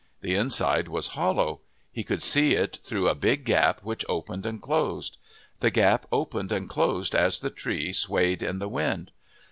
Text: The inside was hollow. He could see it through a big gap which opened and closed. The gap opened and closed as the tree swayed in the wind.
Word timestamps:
The 0.21 0.33
inside 0.33 0.87
was 0.87 1.09
hollow. 1.13 1.61
He 1.91 2.03
could 2.03 2.23
see 2.23 2.55
it 2.55 2.79
through 2.83 3.07
a 3.07 3.13
big 3.13 3.43
gap 3.45 3.81
which 3.81 4.03
opened 4.09 4.47
and 4.47 4.59
closed. 4.59 5.17
The 5.59 5.69
gap 5.69 6.07
opened 6.11 6.51
and 6.51 6.67
closed 6.67 7.13
as 7.13 7.39
the 7.39 7.51
tree 7.51 7.93
swayed 7.93 8.41
in 8.41 8.57
the 8.57 8.67
wind. 8.67 9.11